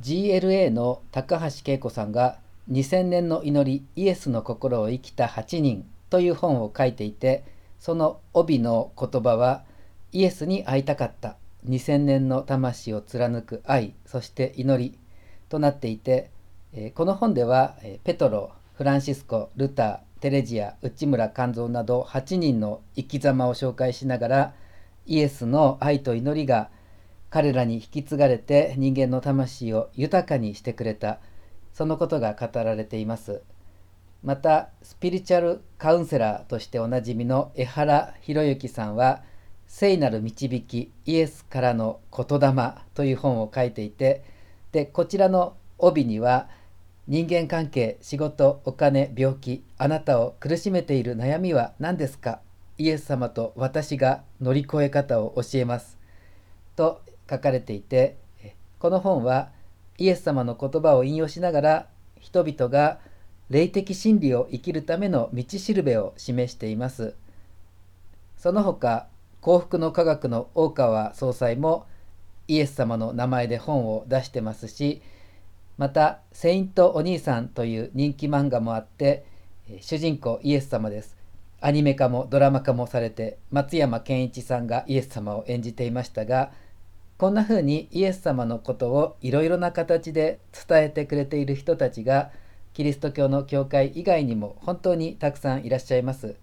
[0.00, 2.38] GLA の高橋恵子さんが
[2.70, 7.44] 2000年の祈りイエスの心を生きた8人という本を書いていて
[7.80, 9.64] その帯の言葉は
[10.12, 14.98] イエスに会いたかった2000年の魂を貫く愛そして祈り
[15.48, 16.30] となっていて
[16.94, 24.54] この本ではペトロフランシスコルターテレジア内村勘三など8人の生き様を紹介しながら
[25.06, 26.70] イエスの愛と祈りが
[27.30, 31.18] 彼らに引き継がれて人間の魂を豊かにしてくれた。
[31.74, 33.42] そのことが語られています。
[34.24, 39.22] またスピリチュアルカウンセラーとしておなじみの江原博之さんは
[39.68, 42.52] 「聖なる導きイエスからの言霊」
[42.94, 44.24] という本を書いていて
[44.72, 46.48] でこちらの帯には
[47.06, 52.40] 人間関係仕事お金病気あなたを苦しめている悩みは何ですか？
[52.76, 55.96] イエス様と私が乗り越え方を教えます。
[56.74, 58.16] と書かれていて
[58.78, 59.50] この本は
[59.98, 61.86] イエス様の言葉を引用しながら
[62.18, 63.00] 人々が
[63.50, 67.14] 霊的真理を生きるための道しるべを示しています。
[68.36, 69.08] その他
[69.40, 71.86] 幸福の科学の大川総裁も
[72.46, 75.02] イエス様の名前で本を出してますし
[75.76, 79.24] また「セイントお兄さん」という人気漫画もあって
[79.80, 81.16] 主人公イエス様です。
[81.60, 86.52] アニメ化もドラマ化もされて松山ケンイチさんがイエス様を演じていましたが
[87.18, 90.38] こんな風にイエス様のことをいろいろな形で
[90.68, 92.30] 伝えてくれている人たちが
[92.74, 96.36] キリスト教の教会以外にも本当にたくさんいらっしゃいます。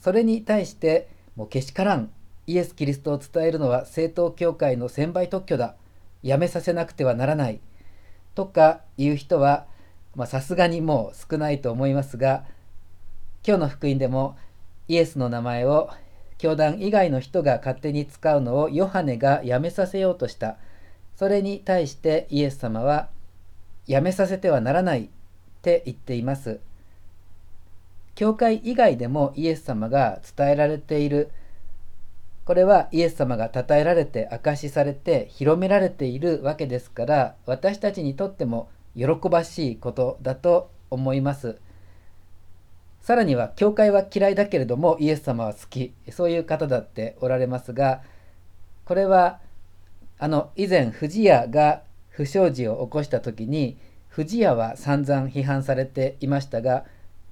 [0.00, 2.10] それに対してもうけしからん。
[2.48, 5.76] イエス・キリストを伝えるのは正統教会の専売特許だ。
[6.22, 7.60] やめさせなくてはならない。
[8.34, 9.66] とかいう人は
[10.26, 12.44] さすがにもう少ないと思いますが
[13.46, 14.36] 今日の福音でも
[14.88, 15.90] イエスの名前を
[16.38, 20.56] 教団以外の人が勝手に使うのをヨハネがやめさせようとした。
[21.16, 23.08] それに対してイエス様は
[23.86, 25.08] やめさせてはならないっ
[25.62, 26.60] て言っています。
[28.14, 31.30] 教会以外でもイエス様が伝えられている。
[32.44, 41.58] これはイエス様が称えられて証しされて広められているわけですから私たちにとっても喜ばしいことだと思います。
[43.06, 45.94] さらには教会は嫌いだけれどもイエス様は好き。
[46.10, 48.02] そういう方だっておられますが
[48.84, 49.38] これは
[50.18, 53.76] あの以前不二家が不祥事を起こした時に
[54.08, 56.84] 不二家は散々批判されていましたが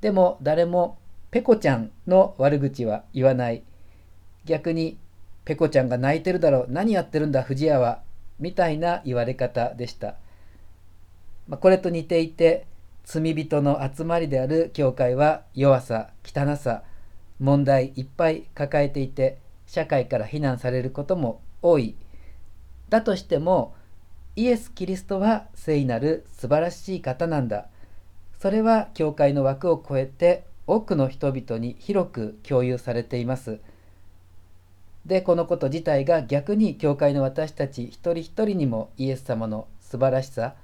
[0.00, 0.98] でも誰も
[1.30, 3.62] ペコちゃんの悪口は言わない。
[4.44, 4.98] 逆に
[5.44, 6.66] ペコちゃんが泣いてるだろう。
[6.68, 8.02] 何やってるんだ不二家は。
[8.40, 10.16] みたいな言われ方でした、
[11.46, 12.66] まあ、これと似ていて
[13.12, 16.84] 罪人の集まりである教会は弱さ汚さ
[17.40, 21.96] 問題いっぱい抱えていて社会から非難されることも多い。
[22.88, 23.74] だとしても
[24.36, 27.66] イエス・キリストは聖なる素晴らしい方なんだ。
[28.38, 33.58] それは教会の枠を超えて多くの人々に広く共有されています。
[35.04, 40.54] でこのこと自体が逆に教会の私たち一人一人にもイエス様の素晴らしさ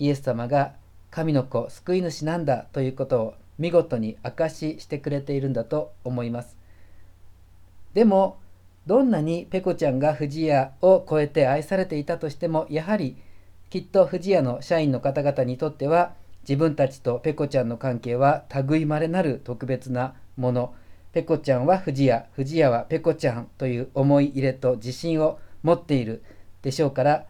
[0.00, 0.81] イエス様が
[1.12, 6.56] 神の子救い主なんだということを見事に証ししてくれているんだと思います。
[7.92, 8.38] でも
[8.86, 13.16] どんなにペコちゃんが不二家を超えて愛されていたとしてもやはり
[13.68, 16.14] きっと不二家の社員の方々にとっては
[16.48, 20.74] 自分たちとペコちゃんの関係は類まれなる特別なもの。
[21.12, 26.22] ペコちゃんは不二家不二家はペコちゃんという思い入れと自信を持っている
[26.62, 27.26] でしょうから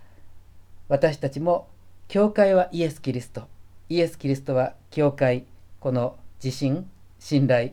[0.88, 1.66] 私たちも
[2.06, 3.49] 教会はイエス・キリスト
[3.92, 5.44] イエス・キリストは教会
[5.78, 6.88] この自信
[7.19, 7.72] 信頼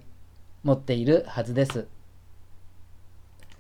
[0.64, 1.88] 持っているはずです。